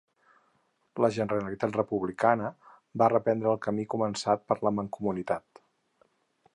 [1.03, 2.49] La Generalitat republicana
[3.03, 5.65] va reprendre el camí començat per la Mancomunitat.